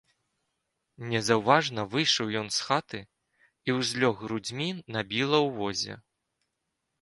[1.09, 3.01] Незаўважна выйшаў ён з хаты
[3.69, 5.95] і ўзлёг грудзьмі на біла ў возе.